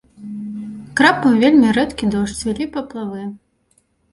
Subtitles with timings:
[0.99, 3.21] Крапаў вельмі рэдкі дождж, цвілі паплавы.